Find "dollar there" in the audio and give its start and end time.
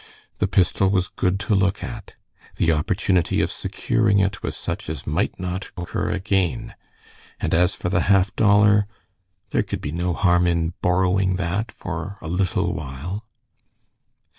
8.35-9.61